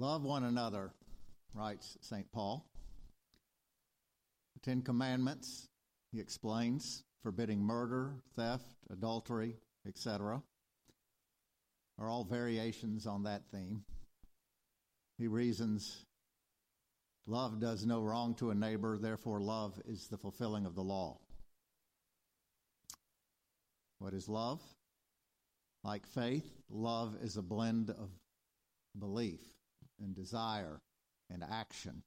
[0.00, 0.92] Love one another,
[1.54, 2.30] writes St.
[2.30, 2.64] Paul.
[4.54, 5.66] The Ten Commandments,
[6.12, 9.56] he explains, forbidding murder, theft, adultery,
[9.88, 10.40] etc.,
[11.98, 13.82] are all variations on that theme.
[15.18, 16.04] He reasons
[17.26, 21.18] love does no wrong to a neighbor, therefore, love is the fulfilling of the law.
[23.98, 24.62] What is love?
[25.82, 28.10] Like faith, love is a blend of
[28.96, 29.40] belief
[30.00, 30.80] and desire
[31.30, 32.02] and action.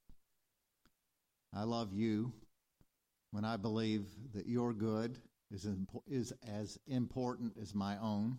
[1.54, 2.32] I love you
[3.30, 5.18] when I believe that your good
[5.50, 8.38] is, impo- is as important as my own,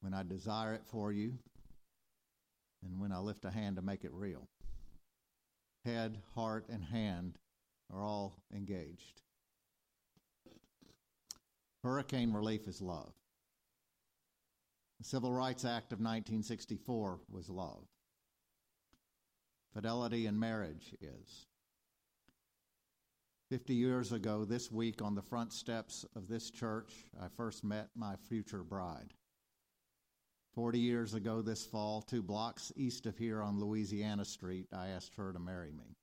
[0.00, 1.38] when I desire it for you,
[2.84, 4.48] and when I lift a hand to make it real.
[5.84, 7.38] Head, heart, and hand
[7.92, 9.22] are all engaged.
[11.82, 13.12] Hurricane relief is love.
[14.98, 17.86] The Civil Rights Act of 1964 was love.
[19.74, 21.46] Fidelity in marriage is.
[23.50, 27.88] 50 years ago, this week, on the front steps of this church, I first met
[27.94, 29.14] my future bride.
[30.54, 35.14] 40 years ago, this fall, two blocks east of here on Louisiana Street, I asked
[35.14, 35.96] her to marry me.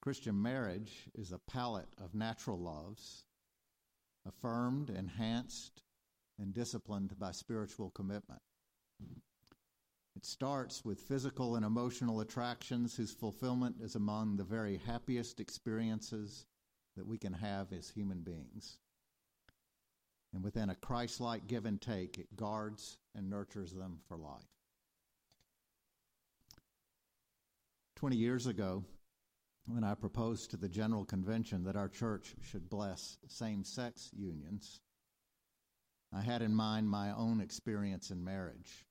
[0.00, 3.24] Christian marriage is a palette of natural loves,
[4.26, 5.82] affirmed, enhanced,
[6.38, 8.40] and disciplined by spiritual commitment.
[10.18, 16.44] It starts with physical and emotional attractions whose fulfillment is among the very happiest experiences
[16.96, 18.78] that we can have as human beings.
[20.34, 24.42] And within a Christ like give and take, it guards and nurtures them for life.
[27.94, 28.82] 20 years ago,
[29.68, 34.80] when I proposed to the General Convention that our church should bless same sex unions,
[36.12, 38.84] I had in mind my own experience in marriage.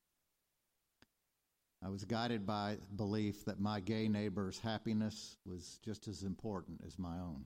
[1.84, 6.98] I was guided by belief that my gay neighbor's happiness was just as important as
[6.98, 7.46] my own.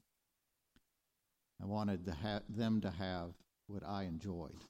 [1.62, 3.34] I wanted to ha- them to have
[3.68, 4.64] what I enjoyed.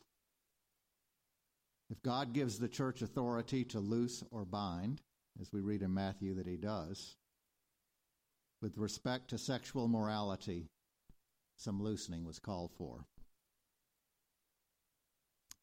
[1.89, 5.01] If God gives the church authority to loose or bind,
[5.39, 7.15] as we read in Matthew that he does,
[8.61, 10.69] with respect to sexual morality,
[11.57, 13.05] some loosening was called for.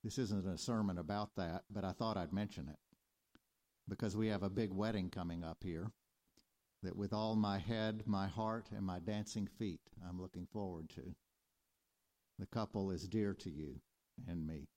[0.05, 2.79] This isn't a sermon about that, but I thought I'd mention it
[3.89, 5.91] because we have a big wedding coming up here
[6.83, 11.15] that with all my head, my heart, and my dancing feet, I'm looking forward to.
[12.39, 13.81] The couple is dear to you
[14.29, 14.69] and me.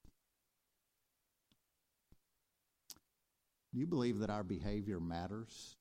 [3.74, 5.78] Do you believe that our behavior matters?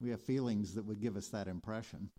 [0.00, 2.10] We have feelings that would give us that impression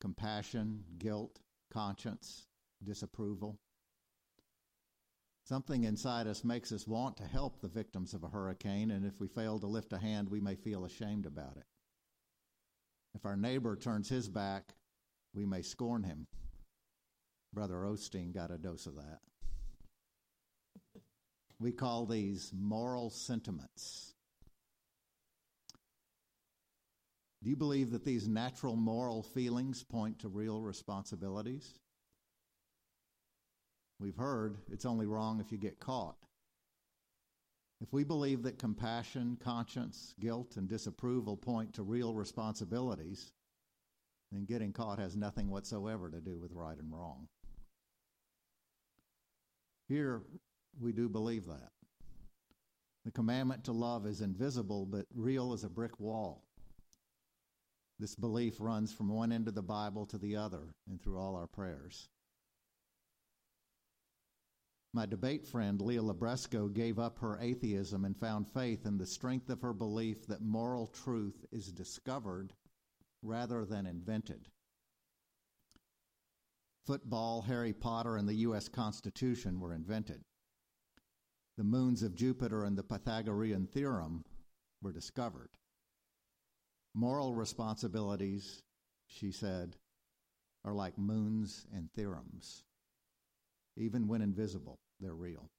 [0.00, 1.38] compassion, guilt,
[1.72, 2.46] conscience,
[2.82, 3.58] disapproval.
[5.44, 9.20] Something inside us makes us want to help the victims of a hurricane, and if
[9.20, 11.64] we fail to lift a hand, we may feel ashamed about it.
[13.14, 14.74] If our neighbor turns his back,
[15.34, 16.26] we may scorn him.
[17.52, 19.18] Brother Osteen got a dose of that.
[21.58, 24.14] We call these moral sentiments.
[27.42, 31.80] Do you believe that these natural moral feelings point to real responsibilities?
[34.02, 36.16] We've heard it's only wrong if you get caught.
[37.80, 43.30] If we believe that compassion, conscience, guilt, and disapproval point to real responsibilities,
[44.32, 47.28] then getting caught has nothing whatsoever to do with right and wrong.
[49.88, 50.22] Here,
[50.80, 51.70] we do believe that.
[53.04, 56.42] The commandment to love is invisible, but real as a brick wall.
[58.00, 61.36] This belief runs from one end of the Bible to the other and through all
[61.36, 62.08] our prayers.
[64.94, 69.48] My debate friend, Leah Libresco, gave up her atheism and found faith in the strength
[69.48, 72.52] of her belief that moral truth is discovered
[73.22, 74.48] rather than invented.
[76.84, 78.68] Football, Harry Potter, and the U.S.
[78.68, 80.20] Constitution were invented.
[81.56, 84.24] The moons of Jupiter and the Pythagorean theorem
[84.82, 85.50] were discovered.
[86.94, 88.62] Moral responsibilities,
[89.06, 89.76] she said,
[90.64, 92.64] are like moons and theorems.
[93.76, 95.50] Even when invisible, they're real.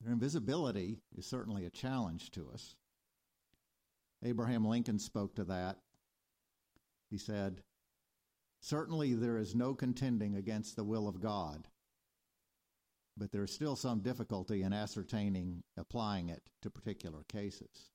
[0.00, 2.74] Their invisibility is certainly a challenge to us.
[4.24, 5.78] Abraham Lincoln spoke to that.
[7.10, 7.62] He said,
[8.60, 11.68] Certainly there is no contending against the will of God,
[13.16, 17.90] but there is still some difficulty in ascertaining applying it to particular cases.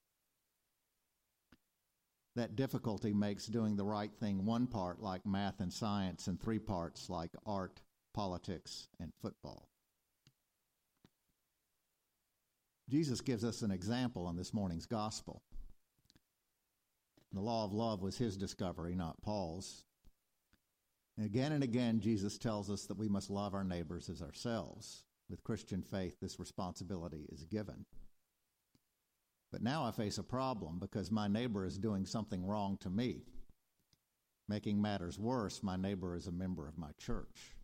[2.36, 6.60] That difficulty makes doing the right thing one part like math and science, and three
[6.60, 7.80] parts like art,
[8.16, 9.68] politics, and football.
[12.90, 15.42] Jesus gives us an example in this morning's gospel.
[17.34, 19.84] The law of love was his discovery, not Paul's.
[21.18, 25.04] And again and again, Jesus tells us that we must love our neighbors as ourselves.
[25.30, 27.86] With Christian faith, this responsibility is given.
[29.52, 33.24] But now I face a problem because my neighbor is doing something wrong to me.
[34.48, 37.55] Making matters worse, my neighbor is a member of my church.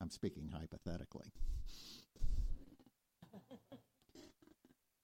[0.00, 1.32] I'm speaking hypothetically.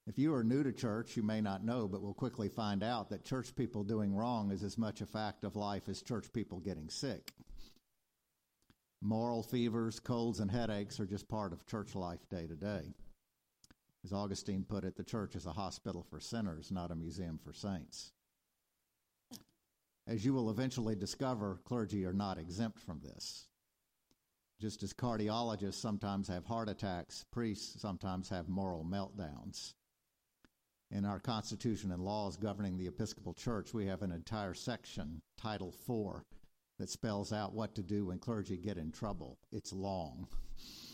[0.07, 3.11] If you are new to church, you may not know, but will quickly find out
[3.11, 6.61] that church people doing wrong is as much a fact of life as church people
[6.61, 7.33] getting sick.
[9.03, 12.95] Moral fevers, colds, and headaches are just part of church life day to day.
[14.05, 17.53] As Augustine put it, the church is a hospital for sinners, not a museum for
[17.53, 18.13] saints.
[20.07, 23.49] As you will eventually discover, clergy are not exempt from this.
[24.59, 29.75] Just as cardiologists sometimes have heart attacks, priests sometimes have moral meltdowns.
[30.91, 35.75] In our Constitution and laws governing the Episcopal Church, we have an entire section, Title
[35.87, 36.23] IV,
[36.79, 39.39] that spells out what to do when clergy get in trouble.
[39.53, 40.27] It's long.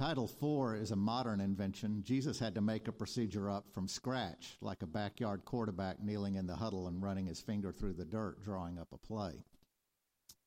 [0.00, 2.02] Title IV is a modern invention.
[2.02, 6.46] Jesus had to make a procedure up from scratch, like a backyard quarterback kneeling in
[6.46, 9.34] the huddle and running his finger through the dirt, drawing up a play.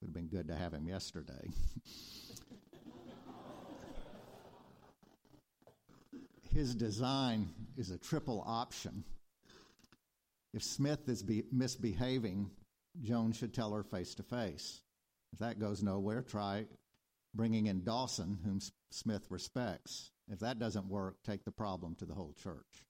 [0.01, 1.51] Would have been good to have him yesterday.
[6.51, 9.03] His design is a triple option.
[10.55, 12.49] If Smith is be- misbehaving,
[13.03, 14.81] Jones should tell her face to face.
[15.31, 16.65] If that goes nowhere, try
[17.35, 18.59] bringing in Dawson, whom
[18.93, 20.11] Smith respects.
[20.31, 22.85] If that doesn't work, take the problem to the whole church.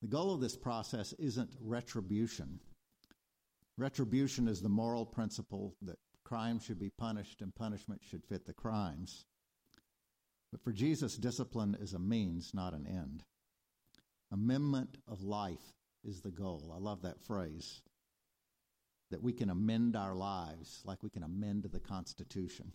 [0.00, 2.60] The goal of this process isn't retribution.
[3.76, 8.52] Retribution is the moral principle that crime should be punished and punishment should fit the
[8.52, 9.26] crimes.
[10.52, 13.24] But for Jesus, discipline is a means, not an end.
[14.30, 15.74] Amendment of life
[16.04, 16.72] is the goal.
[16.72, 17.82] I love that phrase
[19.10, 22.72] that we can amend our lives like we can amend the Constitution.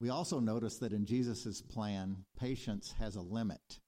[0.00, 3.80] We also notice that in Jesus' plan, patience has a limit.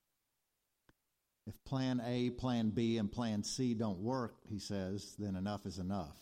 [1.46, 5.78] If plan A, plan B, and plan C don't work, he says, then enough is
[5.78, 6.16] enough.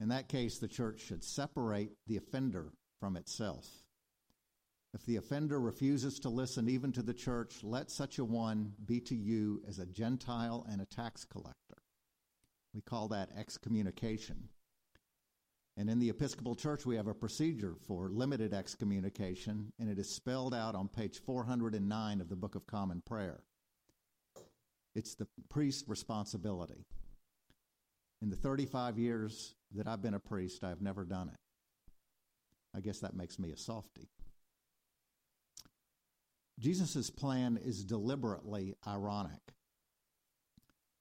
[0.00, 3.66] In that case, the church should separate the offender from itself.
[4.94, 9.00] If the offender refuses to listen even to the church, let such a one be
[9.00, 11.82] to you as a Gentile and a tax collector.
[12.74, 14.48] We call that excommunication.
[15.76, 20.08] And in the Episcopal Church, we have a procedure for limited excommunication, and it is
[20.08, 23.40] spelled out on page 409 of the Book of Common Prayer.
[24.94, 26.86] It's the priest's responsibility.
[28.22, 31.38] In the 35 years that I've been a priest, I've never done it.
[32.74, 34.08] I guess that makes me a softy.
[36.58, 39.55] Jesus' plan is deliberately ironic.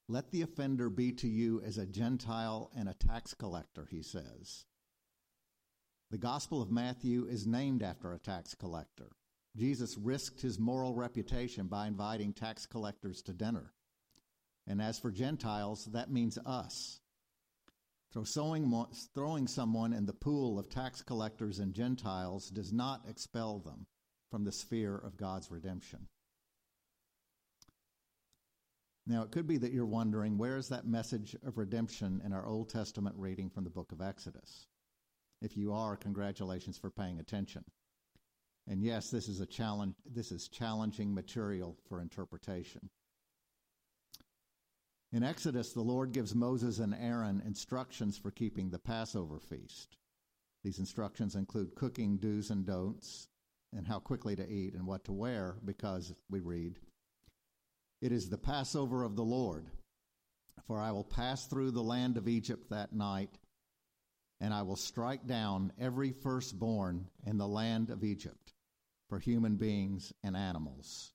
[0.08, 4.66] Let the offender be to you as a Gentile and a tax collector, he says.
[6.12, 9.12] The Gospel of Matthew is named after a tax collector.
[9.58, 13.74] Jesus risked his moral reputation by inviting tax collectors to dinner.
[14.68, 17.00] And as for Gentiles, that means us.
[18.14, 23.88] Throwing someone in the pool of tax collectors and Gentiles does not expel them
[24.30, 26.08] from the sphere of God's redemption.
[29.08, 32.46] Now, it could be that you're wondering where is that message of redemption in our
[32.46, 34.68] Old Testament reading from the book of Exodus?
[35.42, 37.64] If you are, congratulations for paying attention.
[38.68, 42.90] And yes, this is a challenge this is challenging material for interpretation.
[45.12, 49.98] In Exodus, the Lord gives Moses and Aaron instructions for keeping the Passover feast.
[50.64, 53.28] These instructions include cooking do's and don'ts,
[53.72, 56.80] and how quickly to eat and what to wear, because we read,
[58.02, 59.72] It is the Passover of the Lord.
[60.68, 63.38] For I will pass through the land of Egypt that night,
[64.40, 68.54] and I will strike down every firstborn in the land of Egypt,
[69.08, 71.14] for human beings and animals.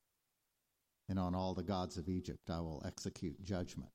[1.09, 3.91] And on all the gods of Egypt I will execute judgment.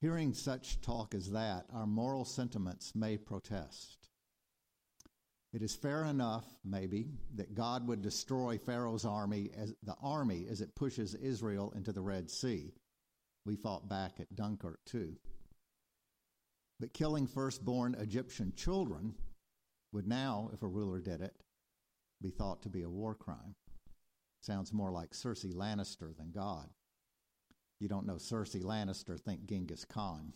[0.00, 4.09] Hearing such talk as that, our moral sentiments may protest.
[5.52, 10.60] It is fair enough, maybe, that God would destroy Pharaoh's army as the army as
[10.60, 12.72] it pushes Israel into the Red Sea.
[13.44, 15.16] We fought back at Dunkirk too.
[16.78, 19.14] But killing firstborn Egyptian children
[19.92, 21.34] would now, if a ruler did it,
[22.22, 23.56] be thought to be a war crime.
[24.40, 26.68] Sounds more like Cersei Lannister than God.
[27.80, 30.32] You don't know Cersei Lannister, think Genghis Khan.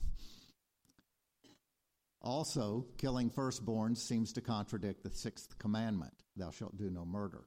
[2.24, 7.44] Also, killing firstborns seems to contradict the sixth commandment thou shalt do no murder.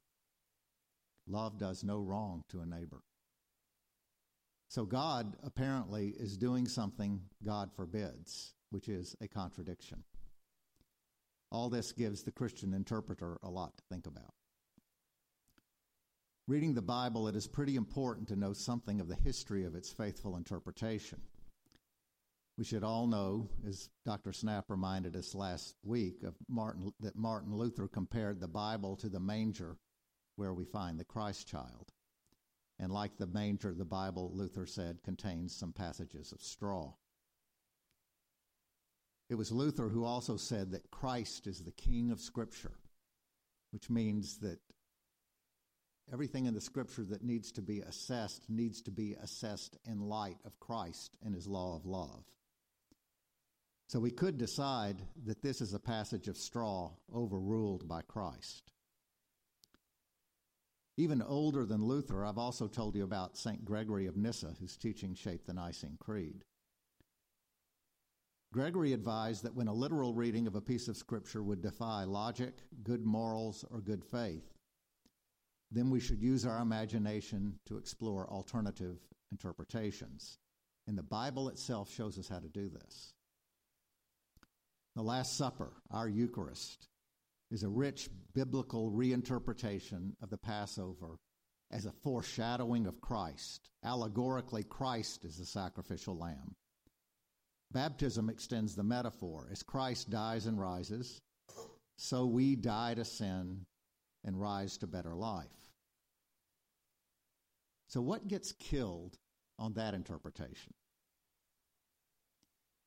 [1.27, 3.01] Love does no wrong to a neighbor.
[4.69, 10.03] So, God apparently is doing something God forbids, which is a contradiction.
[11.51, 14.33] All this gives the Christian interpreter a lot to think about.
[16.47, 19.91] Reading the Bible, it is pretty important to know something of the history of its
[19.91, 21.19] faithful interpretation.
[22.57, 24.33] We should all know, as Dr.
[24.33, 29.19] Snap reminded us last week, of Martin, that Martin Luther compared the Bible to the
[29.19, 29.77] manger
[30.37, 31.91] where we find the Christ child.
[32.79, 36.93] And like the manger, the Bible, Luther said, contains some passages of straw.
[39.29, 42.79] It was Luther who also said that Christ is the King of Scripture,
[43.71, 44.59] which means that
[46.11, 50.37] everything in the Scripture that needs to be assessed needs to be assessed in light
[50.43, 52.23] of Christ and his law of love.
[53.87, 58.73] So we could decide that this is a passage of straw overruled by Christ.
[60.97, 63.63] Even older than Luther, I've also told you about St.
[63.63, 66.43] Gregory of Nyssa, whose teaching shaped the Nicene Creed.
[68.51, 72.55] Gregory advised that when a literal reading of a piece of Scripture would defy logic,
[72.83, 74.53] good morals, or good faith,
[75.71, 78.97] then we should use our imagination to explore alternative
[79.31, 80.39] interpretations.
[80.87, 83.13] And the Bible itself shows us how to do this.
[84.97, 86.87] The Last Supper, our Eucharist,
[87.51, 91.19] is a rich biblical reinterpretation of the Passover
[91.69, 93.69] as a foreshadowing of Christ.
[93.85, 96.55] Allegorically, Christ is the sacrificial lamb.
[97.71, 99.47] Baptism extends the metaphor.
[99.51, 101.21] As Christ dies and rises,
[101.99, 103.67] so we die to sin
[104.23, 105.45] and rise to better life.
[107.87, 109.19] So, what gets killed
[109.59, 110.73] on that interpretation?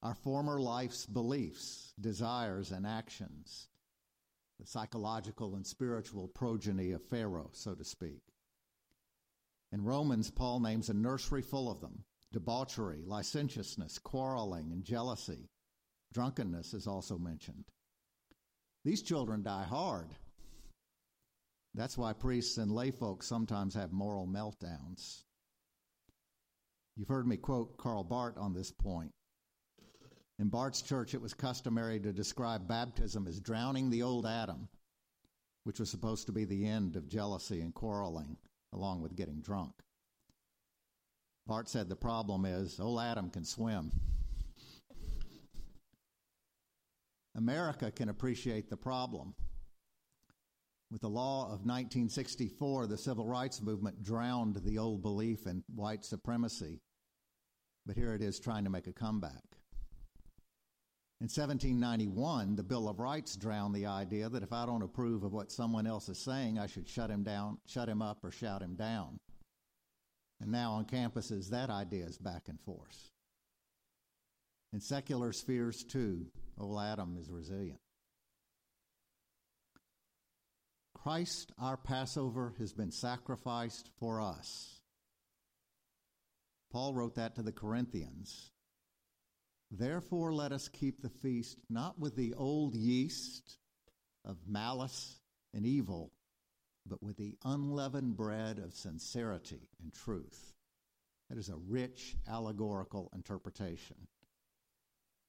[0.03, 3.69] Our former life's beliefs, desires, and actions,
[4.59, 8.23] the psychological and spiritual progeny of Pharaoh, so to speak.
[9.73, 15.51] In Romans, Paul names a nursery full of them debauchery, licentiousness, quarreling, and jealousy.
[16.13, 17.65] Drunkenness is also mentioned.
[18.85, 20.11] These children die hard.
[21.75, 25.25] That's why priests and layfolk sometimes have moral meltdowns.
[26.97, 29.13] You've heard me quote Karl Barth on this point.
[30.41, 34.71] In Barth's church, it was customary to describe baptism as drowning the old Adam,
[35.65, 38.39] which was supposed to be the end of jealousy and quarreling,
[38.73, 39.75] along with getting drunk.
[41.47, 43.93] Barth said the problem is old Adam can swim.
[47.35, 49.35] America can appreciate the problem.
[50.91, 56.03] With the law of 1964, the civil rights movement drowned the old belief in white
[56.03, 56.81] supremacy,
[57.85, 59.50] but here it is trying to make a comeback.
[61.21, 65.35] In 1791, the Bill of Rights drowned the idea that if I don't approve of
[65.35, 68.63] what someone else is saying, I should shut him down, shut him up, or shout
[68.63, 69.21] him down.
[70.41, 73.11] And now on campuses, that idea is back in force.
[74.73, 76.25] In secular spheres, too,
[76.59, 77.81] old Adam is resilient.
[80.95, 84.81] Christ, our Passover, has been sacrificed for us.
[86.73, 88.53] Paul wrote that to the Corinthians.
[89.71, 93.59] Therefore, let us keep the feast not with the old yeast
[94.25, 95.21] of malice
[95.55, 96.13] and evil,
[96.87, 100.55] but with the unleavened bread of sincerity and truth.
[101.29, 103.97] That is a rich allegorical interpretation.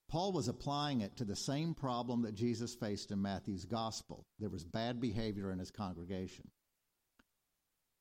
[0.10, 4.26] Paul was applying it to the same problem that Jesus faced in Matthew's gospel.
[4.40, 6.50] There was bad behavior in his congregation.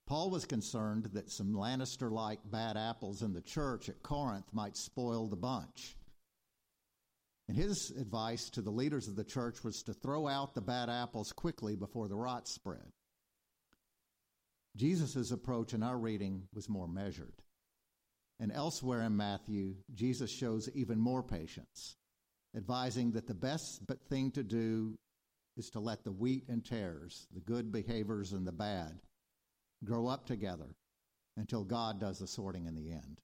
[0.08, 4.76] Paul was concerned that some Lannister like bad apples in the church at Corinth might
[4.76, 5.96] spoil the bunch.
[7.50, 10.88] And his advice to the leaders of the church was to throw out the bad
[10.88, 12.92] apples quickly before the rot spread.
[14.76, 17.34] Jesus' approach in our reading was more measured.
[18.38, 21.96] And elsewhere in Matthew, Jesus shows even more patience,
[22.56, 24.96] advising that the best thing to do
[25.56, 29.00] is to let the wheat and tares, the good behaviors and the bad,
[29.82, 30.76] grow up together
[31.36, 33.20] until God does the sorting in the end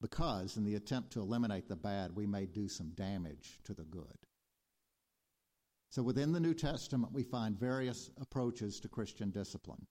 [0.00, 3.84] because in the attempt to eliminate the bad, we may do some damage to the
[3.84, 4.18] good.
[5.90, 9.86] So within the New Testament, we find various approaches to Christian discipline.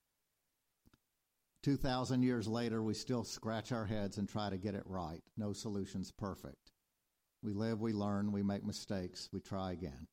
[1.64, 5.22] 2,000 years later, we still scratch our heads and try to get it right.
[5.38, 6.72] No solution's perfect.
[7.42, 10.08] We live, we learn, we make mistakes, we try again.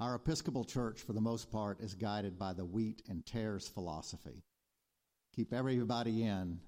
[0.00, 4.42] Our Episcopal Church, for the most part, is guided by the wheat and tares philosophy.
[5.34, 6.60] Keep everybody in,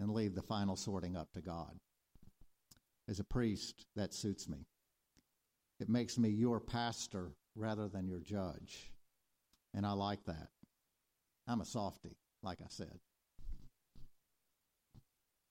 [0.00, 1.78] and leave the final sorting up to God.
[3.08, 4.66] As a priest, that suits me.
[5.78, 8.92] It makes me your pastor rather than your judge.
[9.74, 10.48] And I like that.
[11.46, 12.98] I'm a softy, like I said.